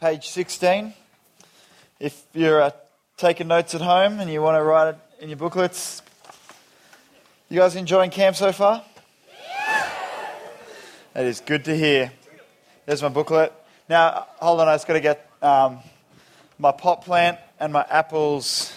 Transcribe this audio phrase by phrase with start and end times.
[0.00, 0.94] page 16.
[1.98, 2.70] If you're uh,
[3.18, 6.00] taking notes at home and you want to write it in your booklets,
[7.50, 8.82] you guys enjoying camp so far?
[11.12, 12.12] That is good to hear.
[12.86, 13.52] There's my booklet.
[13.90, 15.80] Now, hold on, I just got to get um,
[16.58, 18.72] my pot plant and my apples.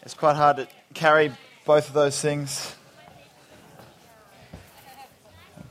[0.00, 1.30] It's quite hard to carry
[1.66, 2.74] both of those things.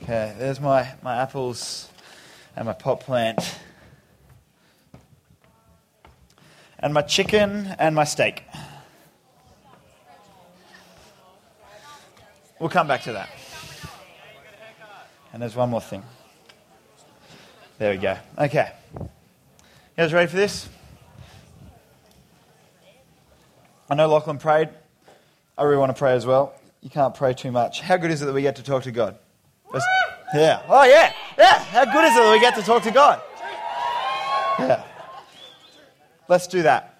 [0.02, 1.88] Okay, there's my, my apples
[2.54, 3.58] and my pot plant.
[6.82, 8.42] And my chicken and my steak.
[12.58, 13.28] We'll come back to that.
[15.32, 16.02] And there's one more thing.
[17.78, 18.16] There we go.
[18.36, 18.70] Okay.
[18.98, 19.08] You
[19.96, 20.68] guys ready for this?
[23.88, 24.68] I know Lachlan prayed.
[25.56, 26.54] I really want to pray as well.
[26.80, 27.80] You can't pray too much.
[27.80, 29.18] How good is it that we get to talk to God?
[30.34, 30.62] Yeah.
[30.68, 31.12] Oh, yeah.
[31.38, 31.58] Yeah.
[31.58, 33.20] How good is it that we get to talk to God?
[34.58, 34.84] Yeah.
[36.32, 36.98] Let's do that.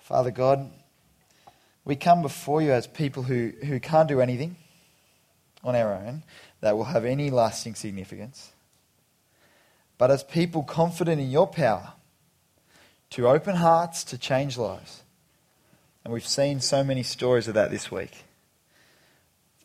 [0.00, 0.68] Father God,
[1.84, 4.56] we come before you as people who, who can't do anything
[5.62, 6.24] on our own
[6.60, 8.50] that will have any lasting significance,
[9.96, 11.92] but as people confident in your power
[13.10, 15.04] to open hearts to change lives.
[16.02, 18.24] And we've seen so many stories of that this week.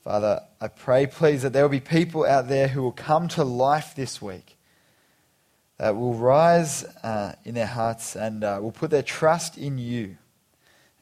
[0.04, 3.44] Father, I pray, please, that there will be people out there who will come to
[3.44, 4.55] life this week,
[5.78, 10.18] that will rise uh, in their hearts and uh, will put their trust in you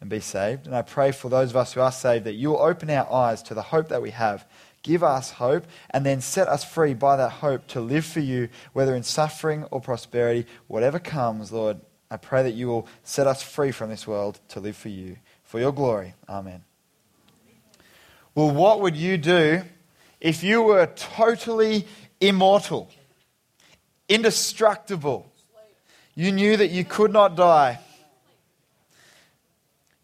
[0.01, 0.65] and be saved.
[0.65, 3.11] And I pray for those of us who are saved that you will open our
[3.11, 4.45] eyes to the hope that we have.
[4.81, 8.49] Give us hope and then set us free by that hope to live for you,
[8.73, 11.79] whether in suffering or prosperity, whatever comes, Lord.
[12.11, 15.17] I pray that you will set us free from this world to live for you.
[15.43, 16.15] For your glory.
[16.27, 16.63] Amen.
[18.35, 19.61] Well, what would you do
[20.19, 21.85] if you were totally
[22.19, 22.89] immortal,
[24.13, 25.31] indestructible?
[26.15, 27.79] You knew that you could not die.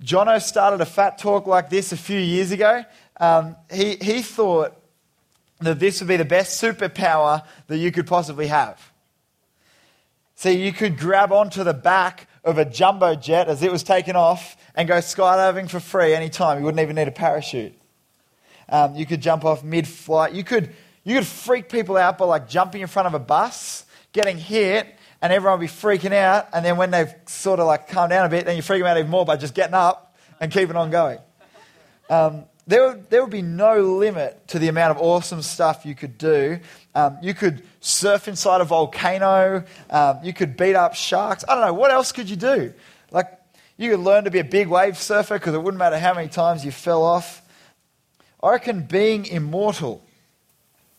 [0.04, 2.84] Jono started a PHAT talk like this a few years ago.
[3.18, 4.76] Um, he, he thought
[5.60, 8.92] that this would be the best superpower that you could possibly have.
[10.36, 14.16] See, you could grab onto the back of a jumbo jet as it was taking
[14.16, 16.60] off and go skydiving for free anytime.
[16.60, 17.74] You wouldn't even need a parachute.
[18.70, 20.34] Um, you could jump off mid flight.
[20.34, 20.74] You could,
[21.04, 24.88] you could freak people out by like jumping in front of a bus, getting hit,
[25.22, 26.48] and everyone would be freaking out.
[26.54, 28.88] And then when they've sort of like calmed down a bit, then you freak them
[28.88, 31.20] out even more by just getting up and keeping on going.
[32.10, 35.96] Um, there would, there would be no limit to the amount of awesome stuff you
[35.96, 36.60] could do.
[36.94, 39.64] Um, you could surf inside a volcano.
[39.90, 41.44] Um, you could beat up sharks.
[41.48, 41.74] I don't know.
[41.74, 42.74] What else could you do?
[43.12, 43.28] Like,
[43.78, 46.28] you could learn to be a big wave surfer because it wouldn't matter how many
[46.28, 47.42] times you fell off.
[48.42, 50.06] I reckon being immortal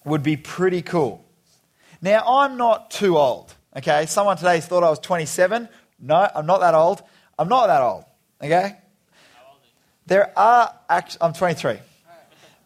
[0.04, 1.24] would be pretty cool.
[2.02, 3.54] Now, I'm not too old.
[3.76, 5.68] Okay, someone today thought I was 27.
[6.00, 7.02] No, I'm not that old.
[7.38, 8.04] I'm not that old.
[8.42, 8.76] Okay,
[10.06, 11.78] there are, act- I'm 23.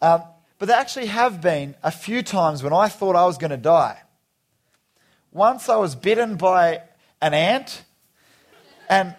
[0.01, 0.23] Um,
[0.57, 3.57] but there actually have been a few times when I thought I was going to
[3.57, 4.01] die.
[5.31, 6.81] Once I was bitten by
[7.21, 7.83] an ant,
[8.89, 9.15] and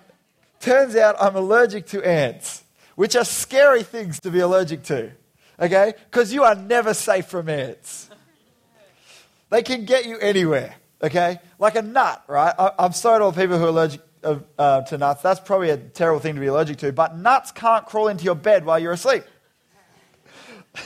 [0.61, 5.13] turns out I'm allergic to ants, which are scary things to be allergic to.
[5.61, 5.95] Okay?
[6.11, 8.06] Because you are never safe from ants.
[9.51, 10.75] They can get you anywhere.
[11.03, 11.39] Okay?
[11.59, 12.55] Like a nut, right?
[12.59, 14.01] I, I'm sorry to all people who are allergic
[14.59, 15.23] uh, to nuts.
[15.23, 16.93] That's probably a terrible thing to be allergic to.
[16.93, 19.25] But nuts can't crawl into your bed while you're asleep.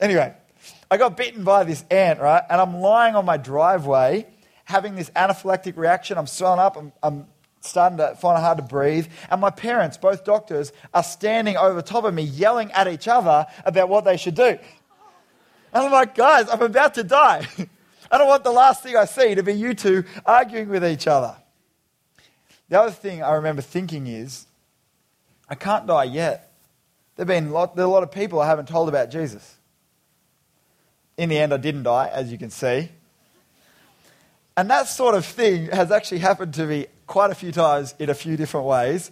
[0.00, 0.34] anyway,
[0.90, 2.42] I got bitten by this ant, right?
[2.48, 4.26] And I'm lying on my driveway
[4.64, 6.18] having this anaphylactic reaction.
[6.18, 6.76] I'm swelling up.
[6.76, 7.26] I'm, I'm
[7.60, 9.06] starting to find it hard to breathe.
[9.30, 13.46] And my parents, both doctors, are standing over top of me yelling at each other
[13.64, 14.58] about what they should do.
[15.72, 17.46] And I'm like, guys, I'm about to die.
[18.10, 21.06] I don't want the last thing I see to be you two arguing with each
[21.06, 21.36] other.
[22.68, 24.46] The other thing I remember thinking is,
[25.48, 26.52] I can't die yet.
[27.16, 29.56] There have been lot, there are a lot of people I haven't told about Jesus.
[31.16, 32.90] In the end, I didn't die, as you can see.
[34.56, 38.10] And that sort of thing has actually happened to me quite a few times in
[38.10, 39.10] a few different ways.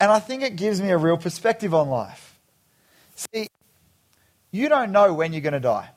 [0.00, 2.38] And I think it gives me a real perspective on life.
[3.14, 3.48] See,
[4.54, 5.90] you don't know when you're going to die.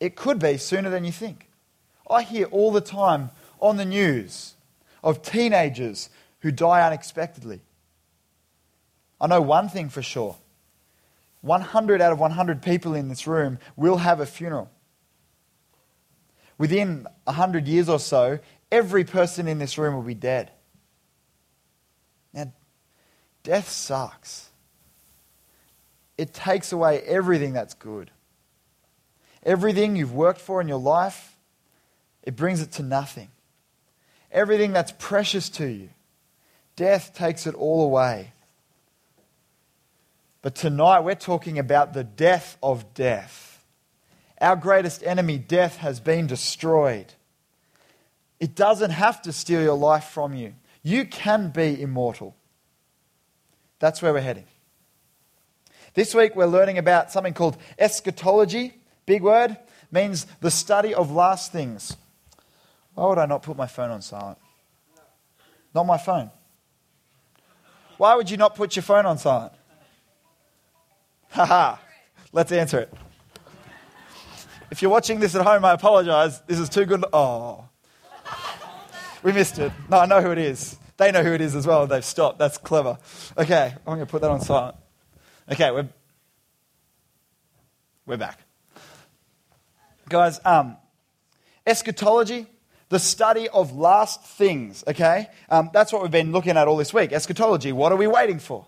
[0.00, 1.48] It could be sooner than you think.
[2.10, 3.30] I hear all the time
[3.60, 4.54] on the news
[5.02, 6.10] of teenagers
[6.40, 7.60] who die unexpectedly.
[9.20, 10.36] I know one thing for sure
[11.42, 14.70] 100 out of 100 people in this room will have a funeral.
[16.58, 18.38] Within 100 years or so,
[18.72, 20.50] every person in this room will be dead.
[22.32, 22.52] Now,
[23.42, 24.48] death sucks.
[26.16, 28.10] It takes away everything that's good.
[29.44, 31.36] everything you've worked for in your life,
[32.22, 33.28] it brings it to nothing.
[34.32, 35.90] Everything that's precious to you,
[36.76, 38.32] death takes it all away.
[40.42, 43.64] But tonight we're talking about the death of death.
[44.40, 47.12] Our greatest enemy, death, has been destroyed.
[48.40, 50.54] It doesn't have to steal your life from you.
[50.82, 52.34] You can be immortal.
[53.78, 54.44] That's where we're heading.
[55.94, 58.74] This week we're learning about something called eschatology.
[59.06, 59.56] Big word.
[59.92, 61.96] Means the study of last things.
[62.94, 64.38] Why would I not put my phone on silent?
[65.72, 66.30] Not my phone.
[67.96, 69.52] Why would you not put your phone on silent?
[71.30, 71.76] Haha.
[72.32, 72.92] Let's answer it.
[74.70, 76.40] If you're watching this at home, I apologize.
[76.48, 77.04] This is too good.
[77.12, 77.68] Oh.
[79.22, 79.70] We missed it.
[79.88, 80.76] No, I know who it is.
[80.96, 81.86] They know who it is as well.
[81.86, 82.38] They've stopped.
[82.38, 82.98] That's clever.
[83.38, 84.76] Okay, I'm going to put that on silent.
[85.50, 85.88] Okay, we're,
[88.06, 88.40] we're back.
[90.08, 90.78] Guys, um,
[91.66, 92.46] eschatology,
[92.88, 95.28] the study of last things, okay?
[95.50, 97.12] Um, that's what we've been looking at all this week.
[97.12, 98.66] Eschatology, what are we waiting for?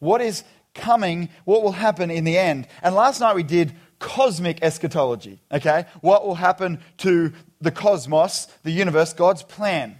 [0.00, 0.44] What is
[0.74, 1.30] coming?
[1.46, 2.68] What will happen in the end?
[2.82, 5.86] And last night we did cosmic eschatology, okay?
[6.02, 7.32] What will happen to
[7.62, 9.98] the cosmos, the universe, God's plan?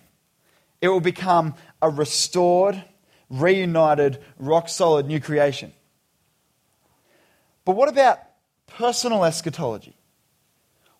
[0.83, 2.85] It will become a restored,
[3.31, 5.73] reunited, rock solid new creation.
[7.69, 8.20] But what about
[8.67, 9.94] personal eschatology?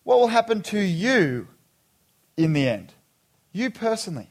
[0.03, 1.47] What will happen to you
[2.37, 2.93] in the end?
[3.51, 4.29] You personally.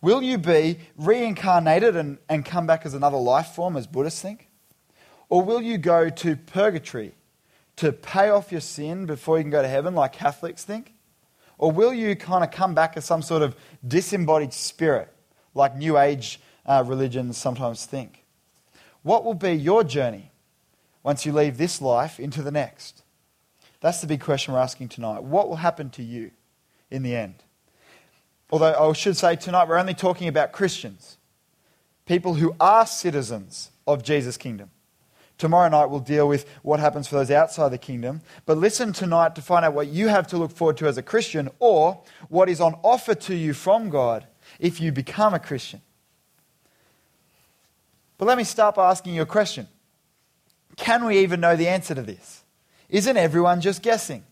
[0.00, 4.48] Will you be reincarnated and, and come back as another life form, as Buddhists think?
[5.28, 7.14] Or will you go to purgatory
[7.76, 10.94] to pay off your sin before you can go to heaven, like Catholics think?
[11.58, 13.54] Or will you kind of come back as some sort of
[13.86, 15.14] disembodied spirit,
[15.54, 18.24] like New Age uh, religions sometimes think?
[19.02, 20.29] What will be your journey
[21.02, 23.02] once you leave this life into the next?
[23.80, 25.22] That's the big question we're asking tonight.
[25.22, 26.30] What will happen to you
[26.90, 27.36] in the end?
[28.50, 31.16] Although I should say tonight we're only talking about Christians,
[32.04, 34.70] people who are citizens of Jesus' kingdom.
[35.38, 38.20] Tomorrow night we'll deal with what happens for those outside the kingdom.
[38.44, 41.02] But listen tonight to find out what you have to look forward to as a
[41.02, 44.26] Christian or what is on offer to you from God
[44.58, 45.80] if you become a Christian.
[48.18, 49.66] But let me start by asking you a question
[50.80, 52.42] Can we even know the answer to this?
[52.88, 54.24] Isn't everyone just guessing?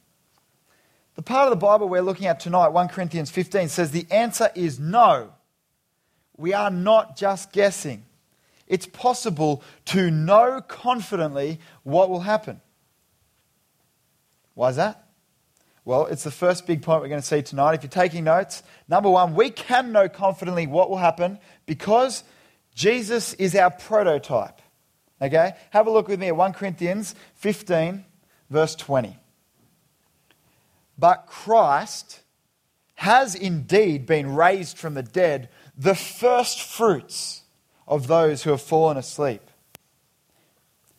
[1.14, 4.50] The part of the Bible we're looking at tonight, 1 Corinthians 15, says the answer
[4.54, 5.34] is no.
[6.38, 8.06] We are not just guessing
[8.66, 12.62] it's possible to know confidently what will happen.
[14.54, 15.06] Why is that?
[15.84, 17.74] Well, it's the first big point we're going to see tonight.
[17.74, 22.24] If you're taking notes, number one, we can know confidently what will happen because
[22.74, 24.57] Jesus is our prototype.
[25.20, 25.52] Okay?
[25.70, 28.04] Have a look with me at 1 Corinthians 15,
[28.50, 29.16] verse 20.
[30.98, 32.20] But Christ
[32.96, 37.42] has indeed been raised from the dead, the first fruits
[37.86, 39.42] of those who have fallen asleep.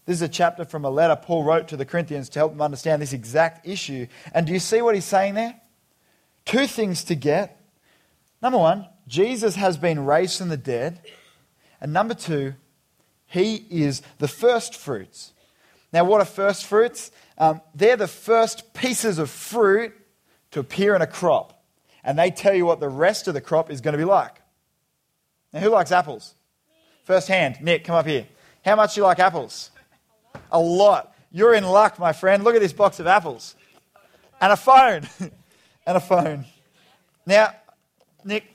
[0.05, 2.61] This is a chapter from a letter Paul wrote to the Corinthians to help them
[2.61, 4.07] understand this exact issue.
[4.33, 5.61] And do you see what he's saying there?
[6.45, 7.61] Two things to get.
[8.41, 11.01] Number one, Jesus has been raised from the dead.
[11.79, 12.55] And number two,
[13.29, 15.33] he is the first fruits.
[15.93, 17.11] Now, what are first fruits?
[17.37, 19.93] Um, they're the first pieces of fruit
[20.51, 21.63] to appear in a crop.
[22.03, 24.35] And they tell you what the rest of the crop is going to be like.
[25.53, 26.33] Now, who likes apples?
[27.03, 28.27] First hand, Nick, come up here.
[28.65, 29.71] How much do you like apples?
[30.51, 31.15] A lot.
[31.31, 32.43] You're in luck, my friend.
[32.43, 33.55] Look at this box of apples.
[34.41, 35.07] And a phone.
[35.85, 36.45] and a phone.
[37.25, 37.53] Now,
[38.23, 38.45] Nick,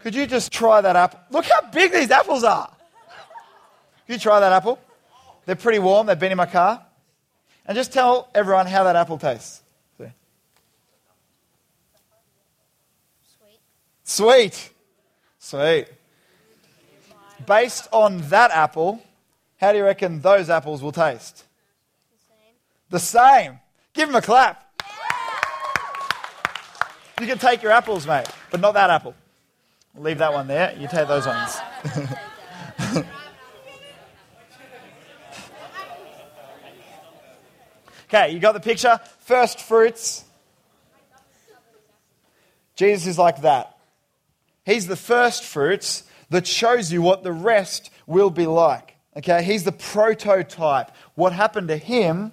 [0.00, 1.20] could you just try that apple?
[1.30, 2.73] Look how big these apples are.
[4.06, 4.78] You try that apple?
[5.46, 6.06] They're pretty warm.
[6.06, 6.84] They've been in my car.
[7.66, 9.62] And just tell everyone how that apple tastes.
[14.04, 14.04] Sweet.
[14.04, 14.70] Sweet.
[15.38, 15.88] Sweet
[17.46, 19.02] based on that apple,
[19.60, 21.44] how do you reckon those apples will taste?
[22.90, 23.00] The same.
[23.40, 23.58] The same.
[23.92, 24.60] Give them a clap.
[27.20, 29.14] You can take your apples, mate, but not that apple.
[29.96, 30.76] Leave that one there.
[30.78, 31.56] You take those ones.
[38.14, 39.00] okay, you got the picture?
[39.20, 40.24] First fruits.
[42.76, 43.76] Jesus is like that.
[44.64, 48.96] He's the first fruits that shows you what the rest will be like.
[49.16, 50.90] Okay, he's the prototype.
[51.14, 52.32] What happened to him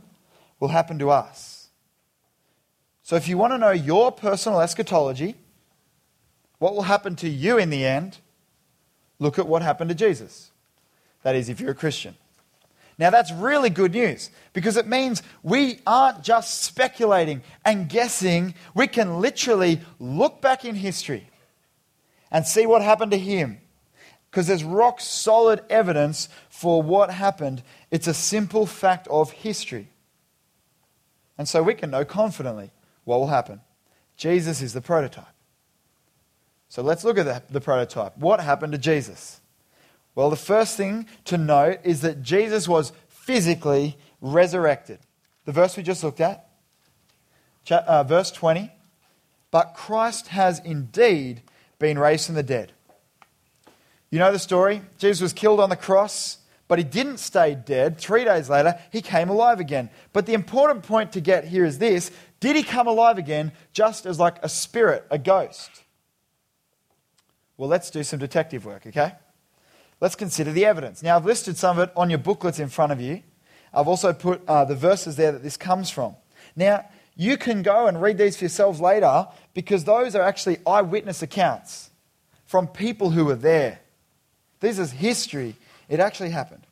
[0.59, 1.69] will happen to us.
[3.03, 5.35] So if you want to know your personal eschatology,
[6.57, 8.17] what will happen to you in the end,
[9.19, 10.51] look at what happened to Jesus.
[11.23, 12.15] That is, if you're a Christian.
[13.01, 18.53] Now, that's really good news because it means we aren't just speculating and guessing.
[18.75, 21.27] We can literally look back in history
[22.29, 23.57] and see what happened to him
[24.29, 27.63] because there's rock solid evidence for what happened.
[27.89, 29.87] It's a simple fact of history.
[31.39, 32.69] And so we can know confidently
[33.03, 33.61] what will happen.
[34.15, 35.25] Jesus is the prototype.
[36.69, 38.15] So let's look at the, the prototype.
[38.15, 39.40] What happened to Jesus?
[40.15, 44.99] Well, the first thing to note is that Jesus was physically resurrected.
[45.45, 46.47] The verse we just looked at,
[47.69, 48.71] uh, verse 20.
[49.51, 51.41] But Christ has indeed
[51.77, 52.71] been raised from the dead.
[54.09, 54.81] You know the story?
[54.97, 56.37] Jesus was killed on the cross,
[56.67, 57.97] but he didn't stay dead.
[57.97, 59.89] Three days later, he came alive again.
[60.13, 64.05] But the important point to get here is this did he come alive again just
[64.05, 65.69] as like a spirit, a ghost?
[67.55, 69.13] Well, let's do some detective work, okay?
[70.01, 71.03] Let's consider the evidence.
[71.03, 73.21] Now, I've listed some of it on your booklets in front of you.
[73.73, 76.15] I've also put uh, the verses there that this comes from.
[76.55, 81.21] Now, you can go and read these for yourselves later because those are actually eyewitness
[81.21, 81.91] accounts
[82.45, 83.79] from people who were there.
[84.59, 85.55] This is history.
[85.87, 86.65] It actually happened.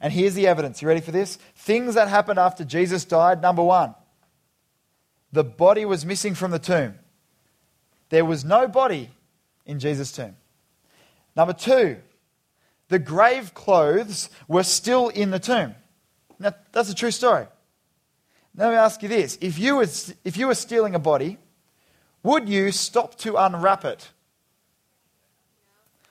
[0.00, 0.80] And here's the evidence.
[0.80, 1.36] You ready for this?
[1.54, 3.42] Things that happened after Jesus died.
[3.42, 3.94] Number one,
[5.32, 6.94] the body was missing from the tomb.
[8.08, 9.10] There was no body
[9.66, 10.36] in Jesus' tomb.
[11.36, 11.98] Number two,
[12.88, 15.74] the grave clothes were still in the tomb.
[16.38, 17.46] Now, that's a true story.
[18.54, 21.38] Now, let me ask you this if you, was, if you were stealing a body,
[22.22, 24.08] would you stop to unwrap it?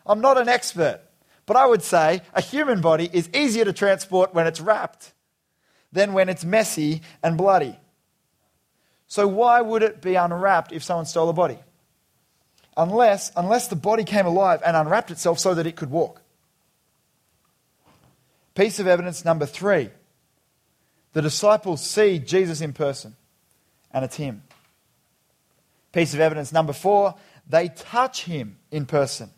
[0.06, 1.02] I'm not an expert,
[1.46, 5.14] but I would say a human body is easier to transport when it's wrapped
[5.92, 7.78] than when it's messy and bloody.
[9.08, 11.60] So, why would it be unwrapped if someone stole a body?
[12.76, 16.22] Unless, unless the body came alive and unwrapped itself so that it could walk.
[18.58, 19.92] Piece of evidence number three
[21.14, 23.16] the disciples see Jesus in person,
[23.92, 24.42] and it's him.
[25.94, 27.14] Piece of evidence number four
[27.48, 29.30] they touch him in person.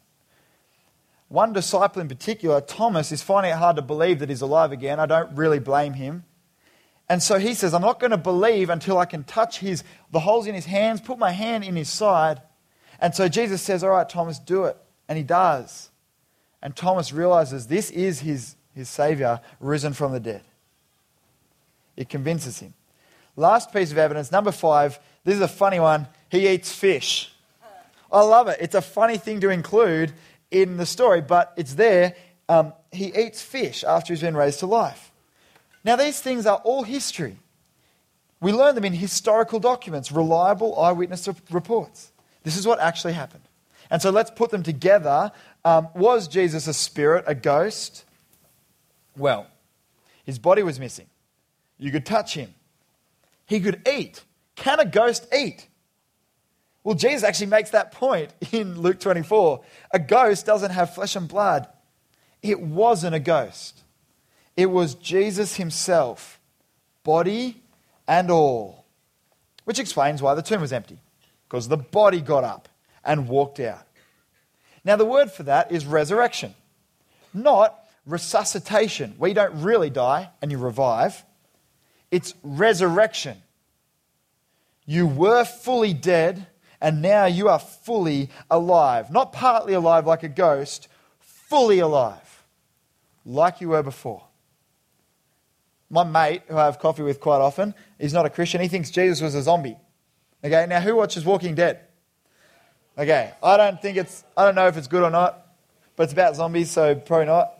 [1.27, 5.01] One disciple in particular, Thomas, is finding it hard to believe that he's alive again.
[5.01, 6.23] I don't really blame him.
[7.09, 10.21] And so he says, I'm not going to believe until I can touch his, the
[10.21, 12.41] holes in his hands, put my hand in his side.
[13.01, 14.77] And so Jesus says, All right, Thomas, do it.
[15.09, 15.89] And he does.
[16.61, 20.41] And Thomas realizes this is his, his Savior risen from the dead.
[21.95, 22.73] It convinces him.
[23.35, 26.07] Last piece of evidence, number five, this is a funny one.
[26.29, 27.31] He eats fish.
[28.11, 28.57] I love it.
[28.59, 30.13] It's a funny thing to include
[30.49, 32.15] in the story, but it's there.
[32.47, 35.11] Um, he eats fish after he's been raised to life.
[35.83, 37.37] Now, these things are all history.
[38.41, 42.11] We learn them in historical documents, reliable eyewitness reports.
[42.43, 43.43] This is what actually happened.
[43.91, 45.31] And so let's put them together.
[45.65, 48.05] Um, was Jesus a spirit, a ghost?
[49.19, 49.47] Well,
[50.25, 51.07] his body was missing.
[51.77, 52.55] You could touch him.
[53.45, 54.23] He could eat.
[54.55, 55.67] Can a ghost eat?
[56.83, 59.61] Well, Jesus actually makes that point in Luke 24.
[59.91, 61.67] A ghost doesn't have flesh and blood.
[62.41, 63.83] It wasn't a ghost,
[64.55, 66.39] it was Jesus himself,
[67.03, 67.61] body
[68.07, 68.85] and all.
[69.65, 70.99] Which explains why the tomb was empty,
[71.47, 72.69] because the body got up
[73.03, 73.85] and walked out.
[74.85, 76.55] Now, the word for that is resurrection,
[77.33, 81.23] not resuscitation, where you don't really die and you revive.
[82.11, 83.37] It's resurrection.
[84.85, 86.47] You were fully dead
[86.81, 89.11] and now you are fully alive.
[89.11, 90.87] Not partly alive like a ghost,
[91.19, 92.43] fully alive,
[93.25, 94.23] like you were before.
[95.89, 98.61] My mate, who I have coffee with quite often, is not a Christian.
[98.61, 99.77] He thinks Jesus was a zombie.
[100.43, 101.81] Okay, now who watches Walking Dead?
[102.97, 105.47] Okay, I don't think it's, I don't know if it's good or not,
[105.95, 107.58] but it's about zombies, so probably not.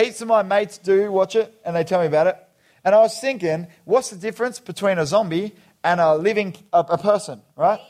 [0.00, 2.36] Heaps of my mates do watch it, and they tell me about it.
[2.84, 5.54] And I was thinking, what's the difference between a zombie
[5.84, 7.80] and a living a, a person, right?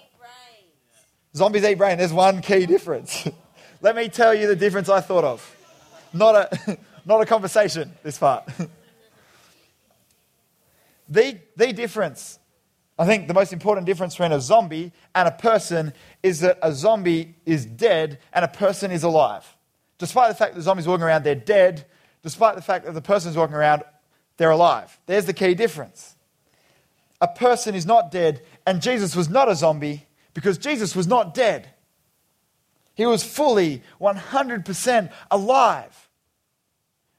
[1.37, 1.99] Zombies eat brain.
[1.99, 3.29] There's one key difference.
[3.81, 5.57] Let me tell you the difference I thought of.
[6.13, 8.45] Not a, not a conversation, this part.
[11.09, 12.41] the, the difference,
[12.99, 15.93] I think the most important difference between a zombie and a person
[16.25, 19.47] is that a zombie is dead and a person is alive.
[19.99, 21.87] Despite the fact that the zombie's walking around, they're dead.
[22.23, 23.83] Despite the fact that the person's walking around,
[24.37, 24.99] they're alive.
[25.07, 26.17] There's the key difference.
[27.21, 31.35] A person is not dead, and Jesus was not a zombie because Jesus was not
[31.35, 31.69] dead.
[32.95, 36.09] He was fully 100% alive.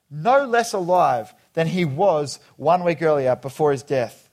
[0.10, 4.29] No less alive than he was one week earlier before his death.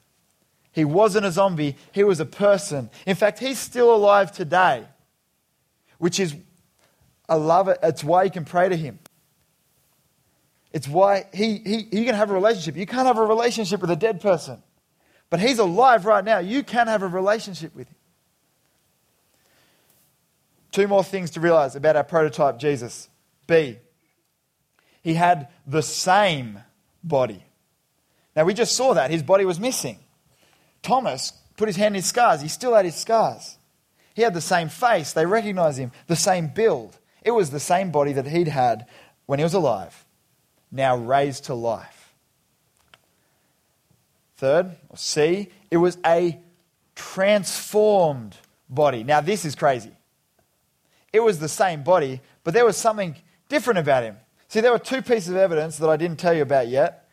[0.72, 2.90] He wasn't a zombie, he was a person.
[3.06, 4.84] In fact, he's still alive today,
[5.98, 6.36] which is,
[7.28, 7.78] I love it.
[7.82, 8.98] It's why you can pray to him.
[10.72, 12.76] It's why he, he, he can have a relationship.
[12.76, 14.62] You can't have a relationship with a dead person.
[15.30, 16.38] But he's alive right now.
[16.38, 17.94] You can have a relationship with him.
[20.72, 23.08] Two more things to realize about our prototype Jesus.
[23.46, 23.78] B,
[25.02, 26.60] he had the same
[27.02, 27.42] body.
[28.36, 29.10] Now, we just saw that.
[29.10, 29.98] His body was missing.
[30.82, 32.40] Thomas put his hand in his scars.
[32.40, 33.56] He still had his scars.
[34.14, 35.12] He had the same face.
[35.12, 35.92] They recognized him.
[36.06, 36.98] The same build.
[37.22, 38.86] It was the same body that he'd had
[39.26, 40.04] when he was alive,
[40.70, 42.14] now raised to life.
[44.36, 46.38] Third, or C, it was a
[46.94, 48.36] transformed
[48.68, 49.02] body.
[49.04, 49.92] Now, this is crazy.
[51.12, 53.16] It was the same body, but there was something
[53.48, 54.16] different about him.
[54.48, 57.08] See, there were two pieces of evidence that I didn't tell you about yet.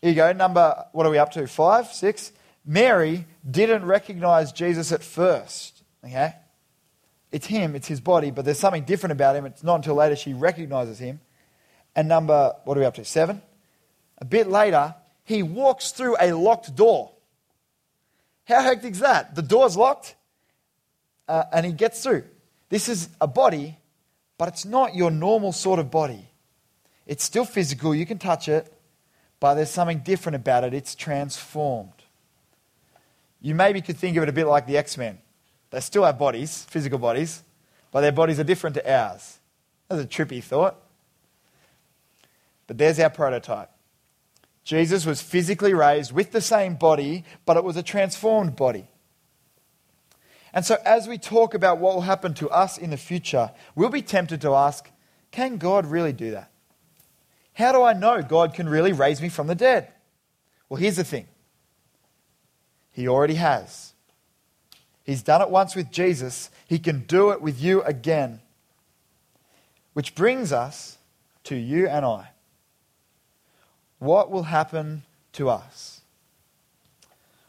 [0.00, 1.46] Here you go, number, what are we up to?
[1.46, 2.32] Five, six?
[2.64, 5.82] Mary didn't recognize Jesus at first.
[6.04, 6.34] Okay?
[7.30, 9.46] It's him, it's his body, but there's something different about him.
[9.46, 11.20] It's not until later she recognizes him.
[11.94, 13.04] And number, what are we up to?
[13.04, 13.42] Seven?
[14.18, 14.94] A bit later,
[15.24, 17.12] he walks through a locked door.
[18.44, 19.34] How hectic is that?
[19.34, 20.14] The door's locked,
[21.28, 22.24] uh, and he gets through.
[22.68, 23.78] This is a body,
[24.38, 26.28] but it's not your normal sort of body.
[27.06, 28.72] It's still physical, you can touch it,
[29.40, 30.74] but there's something different about it.
[30.74, 31.92] It's transformed.
[33.40, 35.18] You maybe could think of it a bit like the X Men.
[35.70, 37.42] They still have bodies, physical bodies,
[37.90, 39.38] but their bodies are different to ours.
[39.88, 40.76] That's a trippy thought.
[42.72, 43.68] But there's our prototype.
[44.64, 48.88] Jesus was physically raised with the same body, but it was a transformed body.
[50.54, 53.90] And so, as we talk about what will happen to us in the future, we'll
[53.90, 54.88] be tempted to ask,
[55.30, 56.50] can God really do that?
[57.52, 59.92] How do I know God can really raise me from the dead?
[60.70, 61.26] Well, here's the thing
[62.90, 63.92] He already has.
[65.04, 68.40] He's done it once with Jesus, He can do it with you again.
[69.92, 70.96] Which brings us
[71.44, 72.30] to you and I.
[74.02, 75.04] What will happen
[75.34, 76.00] to us?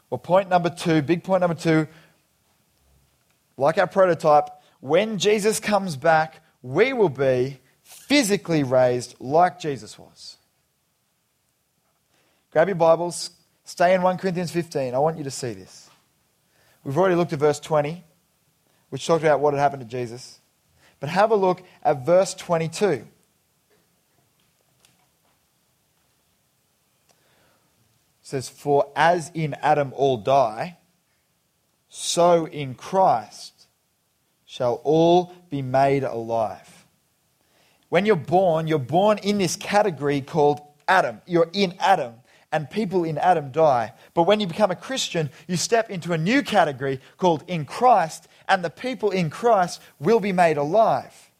[0.08, 1.88] Well, point number two, big point number two,
[3.56, 10.36] like our prototype, when Jesus comes back, we will be physically raised like Jesus was.
[12.52, 13.30] Grab your Bibles,
[13.64, 14.94] stay in 1 Corinthians 15.
[14.94, 15.90] I want you to see this.
[16.84, 18.04] We've already looked at verse 20,
[18.90, 20.38] which talked about what had happened to Jesus.
[21.00, 23.08] But have a look at verse 22.
[28.24, 30.78] Says, For as in Adam all die,
[31.88, 33.68] so in Christ
[34.46, 36.86] shall all be made alive.
[37.90, 41.20] When you're born, you're born in this category called Adam.
[41.26, 42.14] You're in Adam,
[42.50, 43.92] and people in Adam die.
[44.14, 48.26] But when you become a Christian, you step into a new category called in Christ,
[48.48, 51.30] and the people in Christ will be made alive.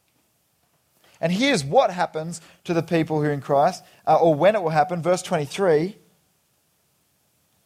[1.18, 4.62] And here's what happens to the people who are in Christ, uh, or when it
[4.62, 5.01] will happen.
[5.01, 5.97] Verse 23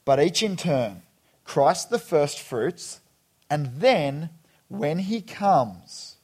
[0.09, 1.03] But each in turn
[1.45, 3.03] Christ the first fruits,
[3.51, 4.31] and then,
[4.69, 6.17] when he comes,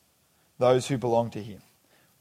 [0.59, 1.61] those who belong to him.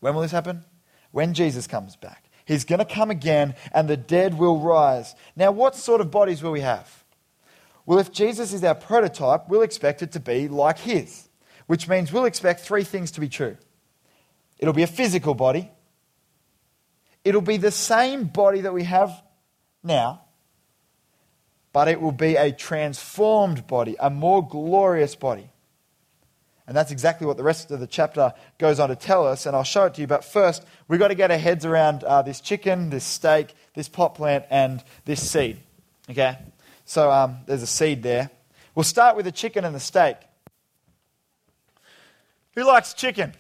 [0.02, 0.66] When will this happen?
[1.12, 2.26] When Jesus comes back.
[2.44, 5.16] He's going to come again, and the dead will rise.
[5.38, 7.06] Now, what sort of bodies will we have?
[7.86, 11.30] Well, if Jesus is our prototype, we'll expect it to be like his,
[11.68, 13.56] which means we'll expect three things to be true
[14.60, 15.72] it'll be a physical body,
[17.24, 19.24] it'll be the same body that we have
[19.82, 20.24] now,
[21.74, 25.50] but it will be a transformed body, a more glorious body.
[26.66, 29.56] And that's exactly what the rest of the chapter goes on to tell us, and
[29.56, 30.08] I'll show it to you.
[30.08, 33.90] But first, we've got to get our heads around uh, this chicken, this steak, this
[33.90, 35.58] pot plant, and this seed.
[36.10, 36.38] Okay?
[36.86, 38.30] So um, there's a seed there.
[38.76, 40.16] We'll start with the chicken and the steak.
[42.56, 43.34] Who likes chicken?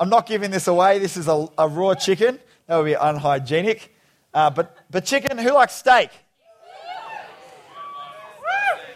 [0.00, 0.98] I'm not giving this away.
[0.98, 2.40] This is a, a raw chicken.
[2.66, 3.94] That would be unhygienic.
[4.32, 6.10] Uh, but, but chicken, who likes steak?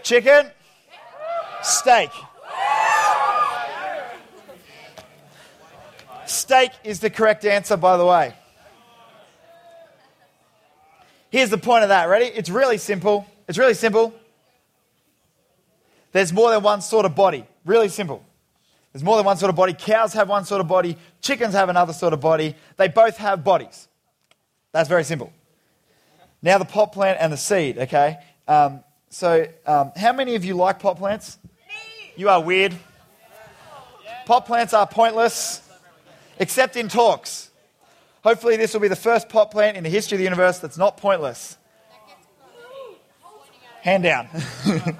[0.02, 0.50] Chicken?
[1.62, 2.10] Steak.
[6.26, 8.34] Steak is the correct answer, by the way.
[11.30, 12.08] Here's the point of that.
[12.08, 12.26] Ready?
[12.26, 13.26] It's really simple.
[13.48, 14.14] It's really simple.
[16.12, 17.46] There's more than one sort of body.
[17.64, 18.24] Really simple.
[18.92, 19.74] There's more than one sort of body.
[19.74, 20.96] Cows have one sort of body.
[21.20, 22.56] Chickens have another sort of body.
[22.76, 23.88] They both have bodies.
[24.72, 25.32] That's very simple.
[26.40, 28.18] Now, the pot plant and the seed, okay?
[28.46, 31.38] Um, so, um, how many of you like pot plants?
[32.16, 32.74] You are weird.
[34.26, 35.62] Pot plants are pointless,
[36.38, 37.50] except in talks.
[38.22, 40.76] Hopefully, this will be the first pot plant in the history of the universe that's
[40.76, 41.56] not pointless.
[43.80, 44.28] Hand down.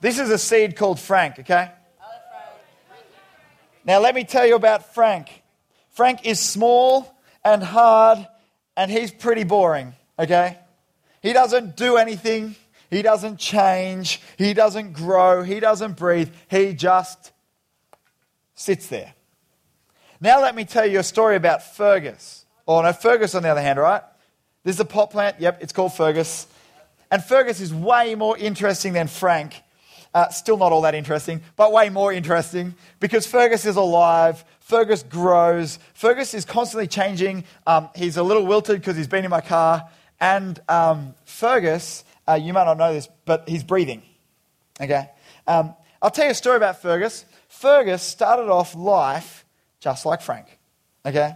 [0.00, 1.70] this is a seed called Frank, okay?
[3.84, 5.42] Now, let me tell you about Frank.
[5.92, 8.26] Frank is small and hard,
[8.76, 10.58] and he's pretty boring, okay?
[11.26, 12.54] He doesn't do anything,
[12.88, 17.32] he doesn't change, he doesn't grow, he doesn't breathe, he just
[18.54, 19.12] sits there.
[20.20, 22.46] Now, let me tell you a story about Fergus.
[22.68, 24.02] Oh, no, Fergus, on the other hand, right?
[24.62, 25.40] This is a pot plant.
[25.40, 26.46] Yep, it's called Fergus.
[27.10, 29.60] And Fergus is way more interesting than Frank.
[30.14, 34.44] Uh, still not all that interesting, but way more interesting because Fergus is alive.
[34.60, 35.80] Fergus grows.
[35.92, 37.42] Fergus is constantly changing.
[37.66, 39.88] Um, he's a little wilted because he's been in my car.
[40.20, 44.02] And um, Fergus, uh, you might not know this, but he's breathing.
[44.80, 45.10] Okay?
[45.46, 47.24] Um, I'll tell you a story about Fergus.
[47.48, 49.44] Fergus started off life
[49.80, 50.58] just like Frank.
[51.04, 51.34] Okay?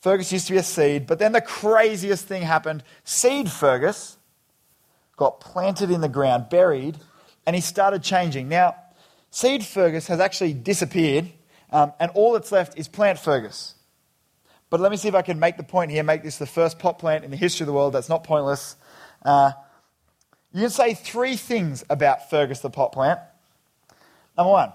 [0.00, 2.82] Fergus used to be a seed, but then the craziest thing happened.
[3.04, 4.16] Seed Fergus
[5.16, 6.98] got planted in the ground, buried,
[7.46, 8.48] and he started changing.
[8.48, 8.74] Now,
[9.30, 11.30] Seed Fergus has actually disappeared,
[11.70, 13.74] um, and all that's left is Plant Fergus.
[14.72, 16.78] But let me see if I can make the point here, make this the first
[16.78, 18.76] pot plant in the history of the world that's not pointless.
[19.22, 19.52] Uh,
[20.50, 23.20] you can say three things about Fergus the pot plant.
[24.34, 24.72] Number one,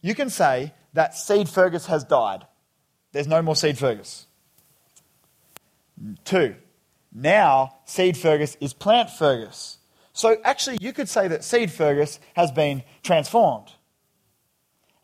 [0.00, 2.46] you can say that Seed Fergus has died.
[3.12, 4.26] There's no more Seed Fergus.
[6.24, 6.54] Two,
[7.12, 9.76] now Seed Fergus is Plant Fergus.
[10.14, 13.72] So actually, you could say that Seed Fergus has been transformed.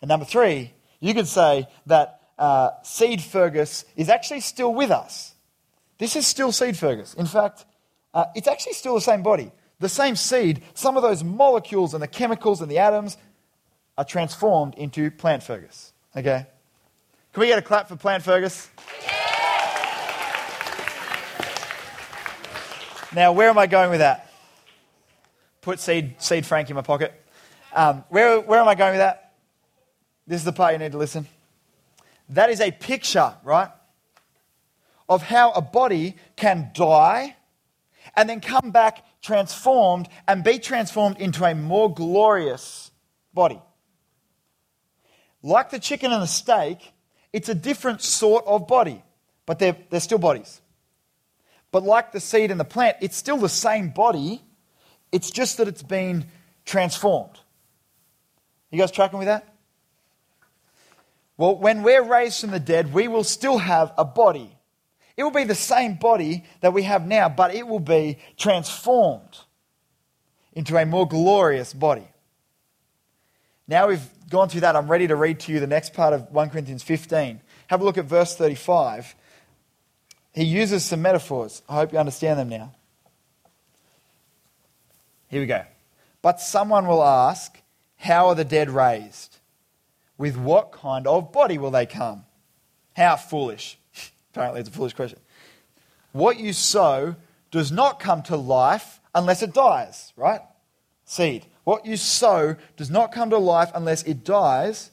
[0.01, 5.35] And number three, you could say that uh, Seed Fergus is actually still with us.
[5.99, 7.13] This is still Seed Fergus.
[7.15, 7.67] In fact,
[8.15, 9.53] uh, it's actually still the same body.
[9.79, 13.17] The same seed, some of those molecules and the chemicals and the atoms
[13.97, 15.93] are transformed into Plant Fergus.
[16.17, 16.47] Okay?
[17.33, 18.69] Can we get a clap for Plant Fergus?
[23.15, 24.31] Now, where am I going with that?
[25.61, 27.13] Put seed, seed Frank in my pocket.
[27.75, 29.33] Um, where, where am I going with that?
[30.27, 31.27] This is the part you need to listen.
[32.31, 33.71] That is a picture, right,
[35.09, 37.37] of how a body can die
[38.17, 42.93] and then come back transformed and be transformed into a more glorious
[43.35, 43.61] body.
[45.43, 46.93] Like the chicken and the steak,
[47.33, 49.03] it's a different sort of body,
[49.45, 50.61] but they're, they're still bodies.
[51.73, 54.43] But like the seed and the plant, it's still the same body.
[55.11, 56.27] It's just that it's been
[56.65, 57.39] transformed.
[58.71, 59.50] You guys tracking with that?
[61.41, 64.55] Well, when we're raised from the dead, we will still have a body.
[65.17, 69.39] It will be the same body that we have now, but it will be transformed
[70.53, 72.07] into a more glorious body.
[73.67, 76.31] Now we've gone through that, I'm ready to read to you the next part of
[76.31, 77.41] 1 Corinthians 15.
[77.69, 79.15] Have a look at verse 35
[80.33, 81.63] he uses some metaphors.
[81.69, 82.73] I hope you understand them now.
[85.27, 85.65] Here we go.
[86.23, 87.59] But someone will ask,
[87.97, 89.40] How are the dead raised?
[90.21, 92.27] With what kind of body will they come?
[92.95, 93.79] How foolish.
[94.35, 95.19] Apparently, it's a foolish question.
[96.13, 97.17] What you sow
[97.51, 100.43] does not come to life unless it dies, right?
[101.07, 101.47] Seed.
[101.65, 104.91] What you sow does not come to life unless it dies.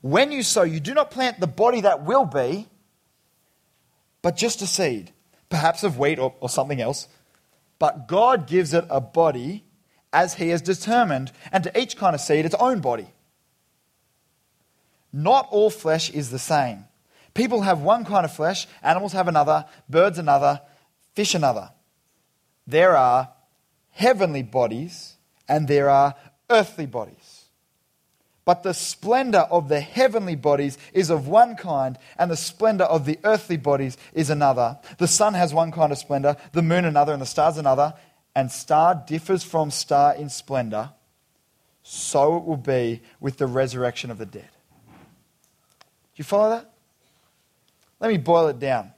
[0.00, 2.66] When you sow, you do not plant the body that will be,
[4.22, 5.12] but just a seed,
[5.50, 7.06] perhaps of wheat or, or something else.
[7.78, 9.62] But God gives it a body
[10.12, 13.12] as He has determined, and to each kind of seed its own body.
[15.12, 16.84] Not all flesh is the same.
[17.34, 20.60] People have one kind of flesh, animals have another, birds another,
[21.14, 21.70] fish another.
[22.66, 23.30] There are
[23.90, 25.16] heavenly bodies
[25.48, 26.14] and there are
[26.48, 27.44] earthly bodies.
[28.44, 33.04] But the splendor of the heavenly bodies is of one kind, and the splendor of
[33.04, 34.78] the earthly bodies is another.
[34.98, 37.94] The sun has one kind of splendor, the moon another, and the stars another.
[38.34, 40.90] And star differs from star in splendor.
[41.82, 44.50] So it will be with the resurrection of the dead.
[46.14, 46.70] Do you follow that?
[48.00, 48.92] Let me boil it down.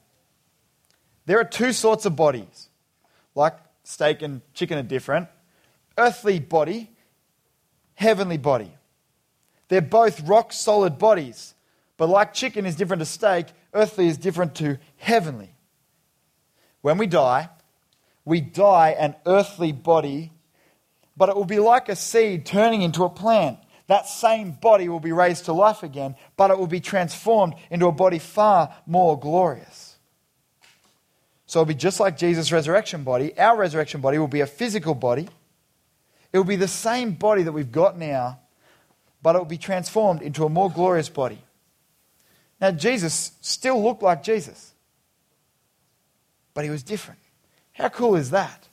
[1.27, 2.68] There are two sorts of bodies.
[3.35, 5.29] Like steak and chicken are different.
[5.98, 6.90] Earthly body,
[7.94, 8.72] heavenly body.
[9.68, 11.55] They're both rock solid bodies.
[11.96, 15.55] But like chicken is different to steak, earthly is different to heavenly.
[16.81, 17.48] When we die,
[18.25, 20.33] we die an earthly body,
[21.16, 23.59] but it will be like a seed turning into a plant.
[23.88, 27.87] That same body will be raised to life again, but it will be transformed into
[27.87, 29.97] a body far more glorious.
[31.47, 33.37] So it'll be just like Jesus' resurrection body.
[33.38, 35.29] Our resurrection body will be a physical body.
[36.33, 38.40] It will be the same body that we've got now,
[39.23, 41.42] but it will be transformed into a more glorious body.
[42.61, 44.73] Now, Jesus still looked like Jesus,
[46.55, 47.21] but he was different.
[47.73, 48.68] How cool is that?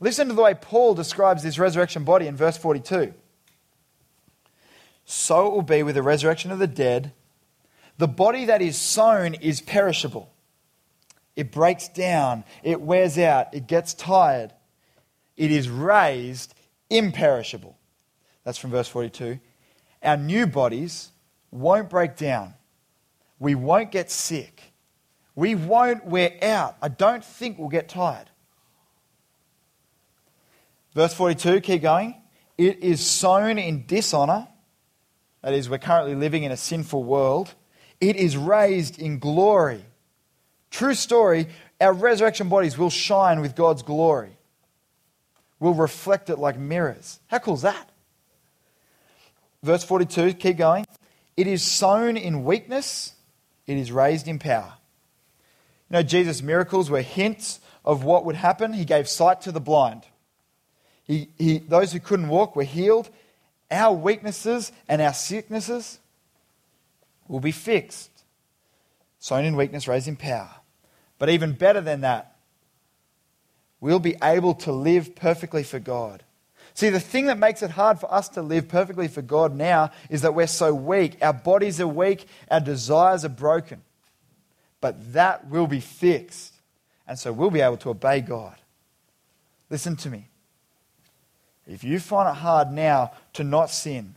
[0.00, 3.14] Listen to the way Paul describes this resurrection body in verse 42.
[5.04, 7.12] So it will be with the resurrection of the dead.
[7.98, 10.30] The body that is sown is perishable.
[11.36, 14.52] It breaks down, it wears out, it gets tired.
[15.36, 16.54] It is raised
[16.90, 17.76] imperishable.
[18.44, 19.40] That's from verse 42.
[20.02, 21.10] Our new bodies
[21.50, 22.54] won't break down.
[23.38, 24.62] We won't get sick.
[25.34, 26.76] We won't wear out.
[26.80, 28.30] I don't think we'll get tired.
[30.94, 32.14] Verse 42, keep going.
[32.56, 34.46] It is sown in dishonor.
[35.44, 37.54] That is, we're currently living in a sinful world.
[38.00, 39.84] It is raised in glory.
[40.70, 44.38] True story, our resurrection bodies will shine with God's glory.
[45.60, 47.20] We'll reflect it like mirrors.
[47.26, 47.90] How cool is that?
[49.62, 50.86] Verse 42, keep going.
[51.36, 53.12] It is sown in weakness,
[53.66, 54.72] it is raised in power.
[55.90, 58.72] You know, Jesus' miracles were hints of what would happen.
[58.72, 60.06] He gave sight to the blind.
[61.04, 63.10] He, he, those who couldn't walk were healed.
[63.70, 65.98] Our weaknesses and our sicknesses
[67.28, 68.10] will be fixed.
[69.18, 70.50] Sown in weakness, raised in power.
[71.18, 72.36] But even better than that,
[73.80, 76.22] we'll be able to live perfectly for God.
[76.74, 79.92] See, the thing that makes it hard for us to live perfectly for God now
[80.10, 81.16] is that we're so weak.
[81.22, 83.82] Our bodies are weak, our desires are broken.
[84.80, 86.52] But that will be fixed.
[87.06, 88.56] And so we'll be able to obey God.
[89.70, 90.28] Listen to me.
[91.66, 94.16] If you find it hard now to not sin,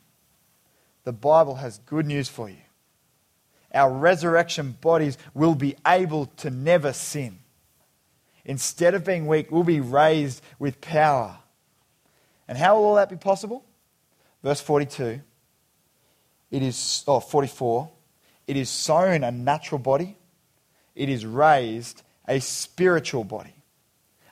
[1.04, 2.58] the Bible has good news for you.
[3.74, 7.40] Our resurrection bodies will be able to never sin.
[8.44, 11.38] Instead of being weak, we'll be raised with power.
[12.48, 13.66] And how will all that be possible?
[14.44, 15.22] Verse 42.
[16.50, 17.90] It is, oh, 44.
[18.48, 20.18] It is sown a natural body,
[20.96, 23.54] it is raised a spiritual body.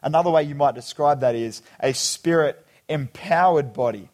[0.02, 4.10] Another way you might describe that is a spirit empowered body.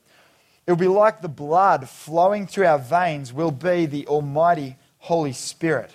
[0.66, 5.34] It will be like the blood flowing through our veins will be the Almighty Holy
[5.34, 5.92] Spirit.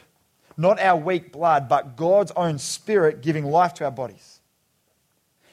[0.56, 4.40] Not our weak blood, but God's own Spirit giving life to our bodies.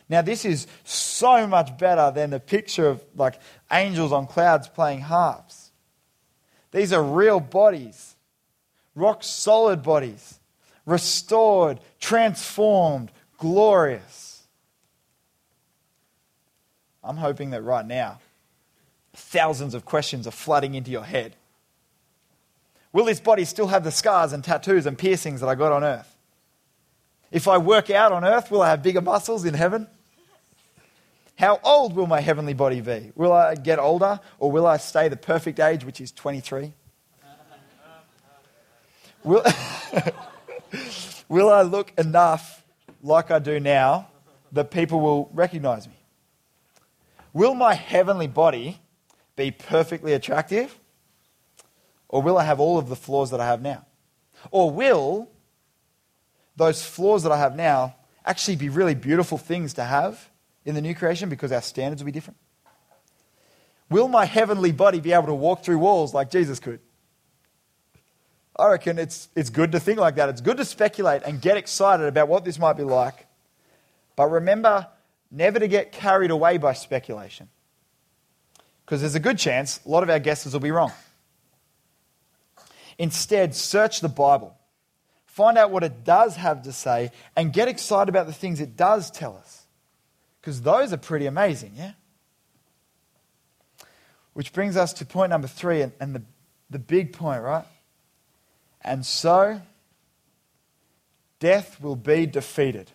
[0.09, 3.39] Now, this is so much better than the picture of like
[3.71, 5.71] angels on clouds playing harps.
[6.71, 8.15] These are real bodies,
[8.95, 10.39] rock solid bodies,
[10.85, 14.22] restored, transformed, glorious.
[17.03, 18.19] I'm hoping that right now,
[19.13, 21.35] thousands of questions are flooding into your head.
[22.91, 25.83] Will this body still have the scars and tattoos and piercings that I got on
[25.83, 26.15] earth?
[27.31, 29.87] If I work out on earth, will I have bigger muscles in heaven?
[31.35, 33.11] How old will my heavenly body be?
[33.15, 36.73] Will I get older or will I stay the perfect age, which is 23?
[39.23, 39.43] Will,
[41.29, 42.63] will I look enough
[43.01, 44.09] like I do now
[44.51, 45.95] that people will recognize me?
[47.33, 48.79] Will my heavenly body
[49.35, 50.77] be perfectly attractive?
[52.07, 53.85] Or will I have all of the flaws that I have now?
[54.51, 55.29] Or will
[56.55, 60.29] those flaws that I have now actually be really beautiful things to have
[60.63, 62.37] in the new creation because our standards will be different?
[63.89, 66.79] Will my heavenly body be able to walk through walls like Jesus could?
[68.55, 70.29] I reckon it's, it's good to think like that.
[70.29, 73.25] It's good to speculate and get excited about what this might be like.
[74.15, 74.87] But remember
[75.33, 77.49] never to get carried away by speculation.
[78.85, 80.91] Because there's a good chance a lot of our guesses will be wrong.
[82.97, 84.55] Instead, search the Bible.
[85.25, 88.77] Find out what it does have to say and get excited about the things it
[88.77, 89.65] does tell us.
[90.39, 91.93] Because those are pretty amazing, yeah?
[94.33, 96.21] Which brings us to point number three and, and the,
[96.69, 97.65] the big point, right?
[98.81, 99.61] And so,
[101.39, 102.91] death will be defeated.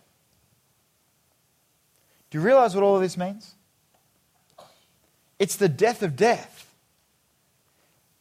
[2.30, 3.54] Do you realize what all of this means?
[5.38, 6.74] It's the death of death.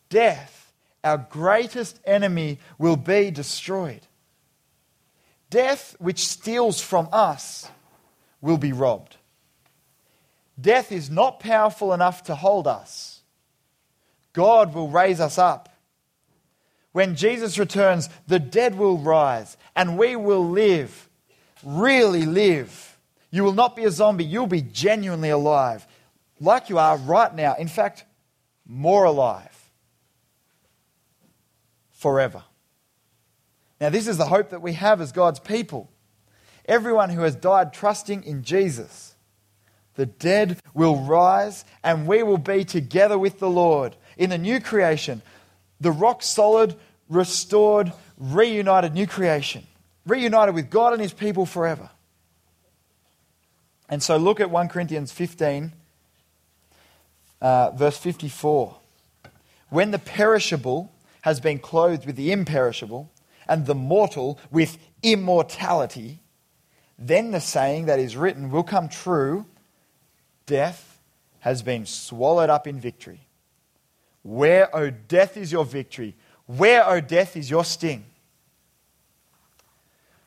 [0.09, 0.71] Death,
[1.03, 4.01] our greatest enemy, will be destroyed.
[5.49, 7.69] Death, which steals from us,
[8.41, 9.17] will be robbed.
[10.59, 13.21] Death is not powerful enough to hold us.
[14.33, 15.69] God will raise us up.
[16.91, 21.09] When Jesus returns, the dead will rise and we will live,
[21.63, 22.96] really live.
[23.29, 25.85] You will not be a zombie, you'll be genuinely alive,
[26.39, 27.55] like you are right now.
[27.55, 28.05] In fact,
[28.65, 29.71] more alive.
[31.91, 32.43] Forever.
[33.81, 35.89] Now, this is the hope that we have as God's people.
[36.65, 39.15] Everyone who has died trusting in Jesus,
[39.95, 44.59] the dead will rise and we will be together with the Lord in the new
[44.59, 45.21] creation,
[45.79, 46.75] the rock solid,
[47.09, 49.65] restored, reunited new creation,
[50.05, 51.89] reunited with God and his people forever.
[53.89, 55.73] And so look at 1 Corinthians 15,
[57.41, 58.75] uh, verse 54.
[59.69, 63.11] When the perishable has been clothed with the imperishable,
[63.47, 66.19] and the mortal with immortality,
[66.99, 69.45] then the saying that is written will come true
[70.45, 71.01] Death
[71.41, 73.19] has been swallowed up in victory.
[74.23, 76.15] Where, O oh, death, is your victory?
[76.45, 78.05] Where, O oh, death, is your sting?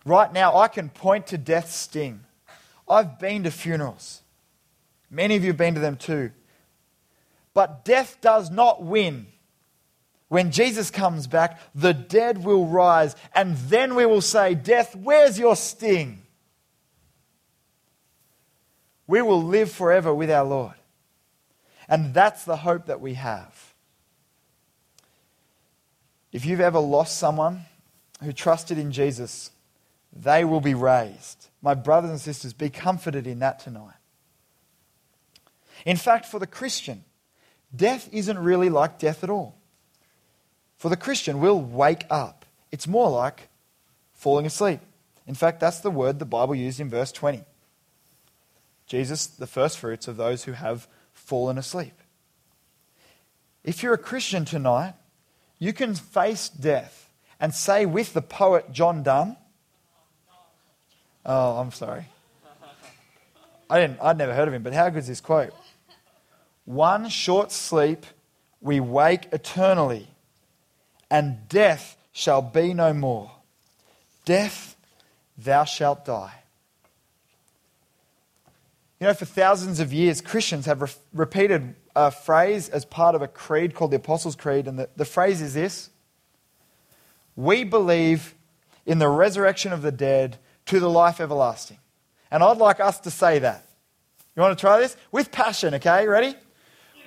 [0.05, 2.21] Right now, I can point to death's sting.
[2.91, 4.21] I've been to funerals.
[5.11, 6.33] Many of you have been to them too.
[7.55, 9.27] But death does not win.
[10.29, 15.39] When Jesus comes back, the dead will rise, and then we will say, Death, where's
[15.39, 16.23] your sting?
[19.07, 20.75] We will live forever with our Lord.
[21.89, 23.75] And that's the hope that we have.
[26.31, 27.63] If you've ever lost someone
[28.23, 29.51] who trusted in Jesus,
[30.13, 31.40] they will be raised.
[31.63, 33.95] My brothers and sisters, be comforted in that tonight.
[35.85, 37.05] In fact, for the Christian,
[37.75, 39.57] death isn't really like death at all.
[40.77, 42.45] For the Christian, we'll wake up.
[42.73, 43.49] It's more like
[44.15, 44.81] falling asleep.
[45.27, 47.45] In fact, that's the word the Bible used in verse 20.
[48.87, 51.95] Jesus, the first fruits of those who have fallen asleep.
[53.63, 54.95] If you're a Christian tonight,
[55.59, 59.37] you can face death and say with the poet John Donne,
[61.25, 62.07] Oh, I'm sorry.
[63.69, 65.53] I didn't, I'd never heard of him, but how good is this quote?
[66.65, 68.05] One short sleep,
[68.61, 70.09] we wake eternally,
[71.11, 73.31] and death shall be no more.
[74.25, 74.77] Death,
[75.39, 76.35] thou shalt die.
[78.99, 83.23] You know, for thousands of years, Christians have re- repeated a phrase as part of
[83.23, 85.91] a creed called the Apostles' Creed, and the, the phrase is this
[87.35, 88.35] We believe
[88.85, 90.39] in the resurrection of the dead
[90.71, 91.79] to the life everlasting.
[92.31, 93.67] And I'd like us to say that.
[94.37, 94.97] You want to try this?
[95.11, 96.07] With passion, okay?
[96.07, 96.37] Ready?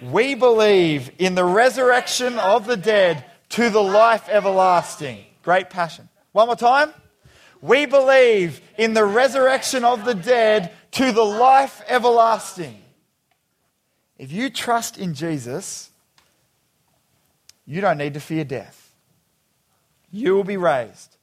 [0.02, 5.24] We believe in the resurrection of the dead to the life everlasting.
[5.44, 6.10] Great passion.
[6.34, 6.94] One more time.
[7.62, 12.82] We believe in the resurrection of the dead to the life everlasting.
[14.18, 15.90] If you trust in Jesus,
[17.66, 18.94] you don't need to fear death.
[20.12, 21.16] You will be raised.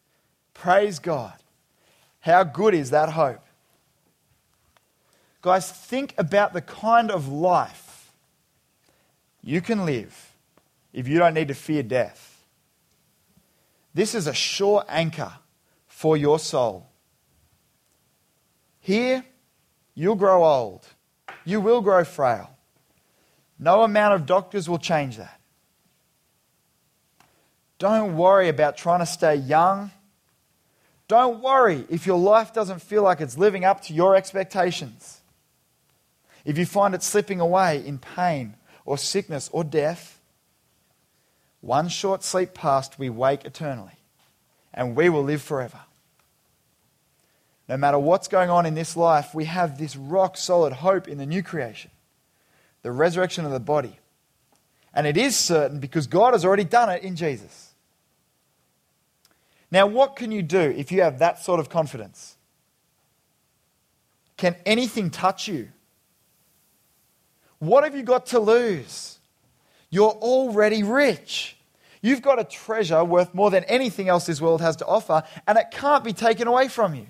[0.55, 1.35] Praise God.
[2.21, 3.45] How good is that hope?
[5.43, 8.13] Guys, think about the kind of life
[9.43, 10.35] you can live
[10.93, 12.45] if you don't need to fear death.
[13.95, 15.33] This is a sure anchor
[15.87, 16.87] for your soul.
[18.81, 19.25] Here,
[20.01, 20.87] You'll grow old.
[21.45, 22.57] You will grow frail.
[23.59, 25.39] No amount of doctors will change that.
[27.79, 29.91] Don't worry about trying to stay young.
[31.11, 35.21] Don't worry if your life doesn't feel like it's living up to your expectations.
[36.45, 40.21] If you find it slipping away in pain or sickness or death,
[41.61, 43.99] one short sleep past, we wake eternally
[44.73, 45.81] and we will live forever
[47.71, 51.19] no matter what's going on in this life, we have this rock solid hope in
[51.19, 51.93] the new creation,
[52.83, 53.97] the resurrection of the body.
[54.93, 57.70] And it is certain because God has already done it in Jesus.
[59.71, 62.37] Now, what can you do if you have that sort of confidence?
[64.37, 65.69] Can anything touch you?
[67.59, 69.19] What have you got to lose?
[69.91, 71.57] You're already rich.
[72.03, 75.59] You've got a treasure worth more than anything else this world has to offer, and
[75.59, 77.07] it can't be taken away from you.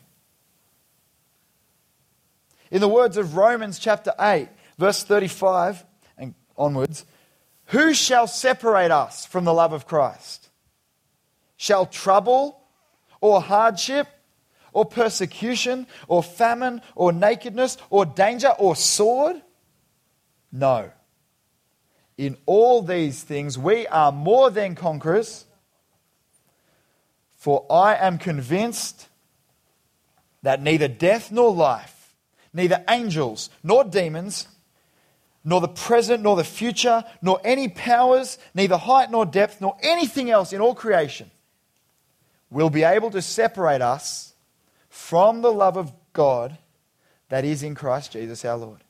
[2.70, 5.84] In the words of Romans chapter 8, verse 35
[6.18, 7.04] and onwards,
[7.66, 10.49] who shall separate us from the love of Christ?
[11.60, 12.58] Shall trouble
[13.20, 14.06] or hardship
[14.72, 19.42] or persecution or famine or nakedness or danger or sword?
[20.50, 20.90] No.
[22.16, 25.44] In all these things, we are more than conquerors.
[27.36, 29.08] For I am convinced
[30.42, 32.14] that neither death nor life
[32.54, 34.48] neither angels nor demons,
[35.44, 40.30] nor the present nor the future, nor any powers, neither height nor depth, nor anything
[40.30, 41.30] else in all creation
[42.50, 44.34] will be able to separate us
[44.88, 46.58] from the love of God
[47.28, 48.80] that is in Christ Jesus our Lord.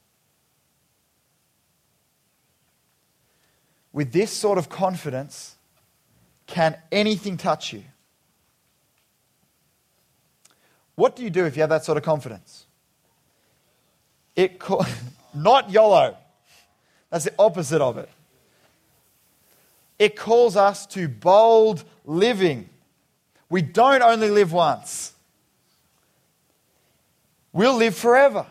[3.92, 5.56] With this sort of confidence,
[6.46, 7.82] can anything touch you?
[10.94, 12.66] What do you do if you have that sort of confidence?
[14.36, 14.84] It co-
[15.34, 16.16] not YOLO.
[17.10, 18.08] That's the opposite of it.
[19.98, 22.70] It calls us to bold living.
[23.50, 25.12] We don't only live once.
[27.52, 28.46] We'll live forever.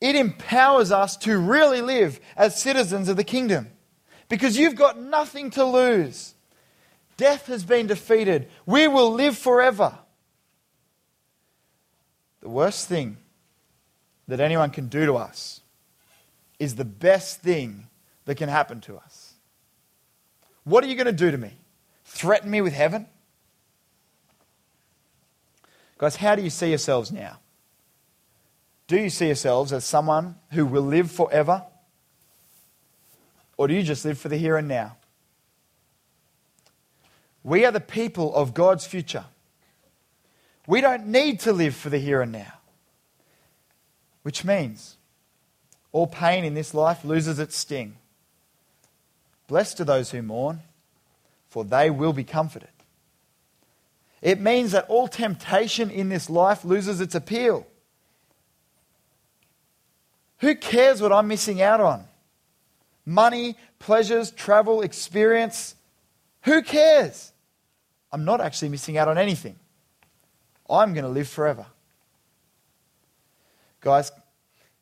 [0.00, 3.70] It empowers us to really live as citizens of the kingdom
[4.28, 6.34] because you've got nothing to lose.
[7.16, 8.48] Death has been defeated.
[8.64, 9.98] We will live forever.
[12.40, 13.18] The worst thing
[14.28, 15.60] that anyone can do to us
[16.58, 17.88] is the best thing
[18.24, 19.34] that can happen to us.
[20.64, 21.52] What are you going to do to me?
[22.04, 23.06] Threaten me with heaven?
[26.02, 27.38] Guys, how do you see yourselves now?
[28.88, 31.62] Do you see yourselves as someone who will live forever?
[33.56, 34.96] Or do you just live for the here and now?
[37.44, 39.26] We are the people of God's future.
[40.66, 42.54] We don't need to live for the here and now.
[44.24, 44.96] Which means
[45.92, 47.94] all pain in this life loses its sting.
[49.46, 50.62] Blessed are those who mourn,
[51.48, 52.71] for they will be comforted.
[54.22, 57.66] It means that all temptation in this life loses its appeal.
[60.38, 62.04] Who cares what I'm missing out on?
[63.04, 65.74] Money, pleasures, travel, experience.
[66.42, 67.32] Who cares?
[68.12, 69.56] I'm not actually missing out on anything.
[70.70, 71.66] I'm going to live forever.
[73.80, 74.12] Guys,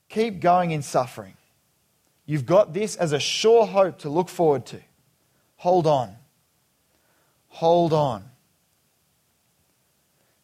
[0.09, 1.34] keep going in suffering.
[2.26, 4.80] You've got this as a sure hope to look forward to.
[5.57, 6.16] Hold on.
[7.49, 8.30] Hold on.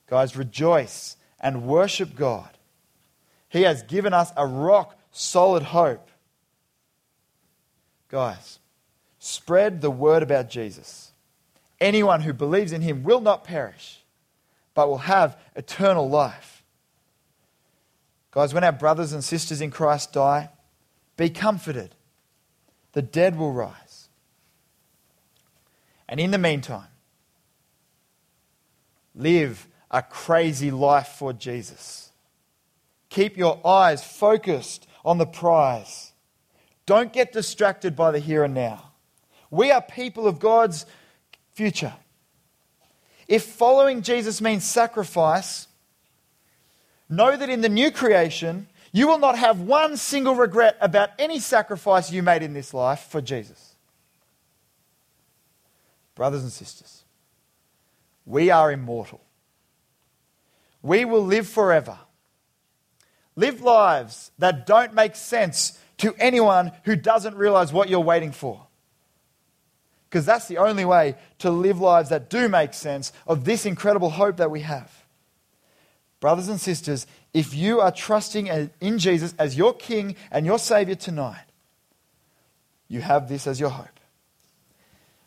[0.07, 2.51] Guys, rejoice and worship God.
[3.49, 6.11] He has given us a rock solid hope.
[8.09, 8.59] Guys,
[9.19, 11.13] spread the word about Jesus.
[11.81, 14.03] Anyone who believes in him will not perish,
[14.75, 16.63] but will have eternal life.
[18.31, 20.51] Guys, when our brothers and sisters in Christ die,
[21.17, 21.95] be comforted.
[22.93, 24.09] The dead will rise.
[26.09, 26.89] And in the meantime,
[29.15, 32.11] live a crazy life for Jesus.
[33.09, 36.13] Keep your eyes focused on the prize.
[36.85, 38.93] Don't get distracted by the here and now.
[39.51, 40.87] We are people of God's
[41.55, 41.95] future.
[43.29, 45.67] If following Jesus means sacrifice,
[47.09, 51.39] know that in the new creation, you will not have one single regret about any
[51.39, 53.75] sacrifice you made in this life for Jesus.
[56.15, 57.05] Brothers and sisters,
[58.25, 59.21] we are immortal.
[60.87, 61.99] We will live forever.
[63.35, 68.69] Live lives that don't make sense to anyone who doesn't realize what you're waiting for.
[70.09, 74.11] Because that's the only way to live lives that do make sense of this incredible
[74.11, 75.05] hope that we have.
[76.21, 78.47] Brothers and sisters, if you are trusting
[78.81, 81.47] in Jesus as your King and your Savior tonight,
[82.87, 83.89] you have this as your hope.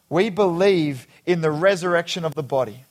[0.08, 2.86] We believe in the resurrection of the body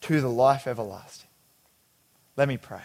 [0.00, 1.21] to the life everlasting.
[2.36, 2.82] Let me pray.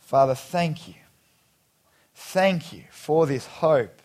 [0.00, 0.94] Father, thank you.
[2.14, 4.02] Thank you for this hope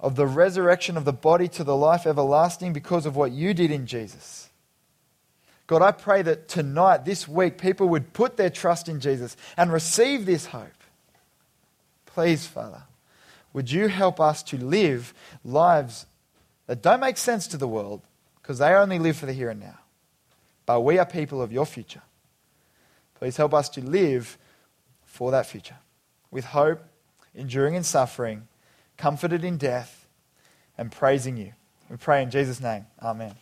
[0.00, 3.70] of the resurrection of the body to the life everlasting because of what you did
[3.70, 4.50] in Jesus.
[5.66, 9.72] God, I pray that tonight, this week, people would put their trust in Jesus and
[9.72, 10.68] receive this hope.
[12.04, 12.82] Please, Father,
[13.52, 15.14] would you help us to live
[15.44, 16.06] lives
[16.66, 18.02] that don't make sense to the world
[18.42, 19.78] because they only live for the here and now?
[20.66, 22.02] But we are people of your future.
[23.14, 24.38] Please help us to live
[25.04, 25.76] for that future
[26.30, 26.82] with hope,
[27.34, 28.48] enduring in suffering,
[28.96, 30.06] comforted in death,
[30.76, 31.52] and praising you.
[31.88, 32.86] We pray in Jesus' name.
[33.00, 33.34] Amen.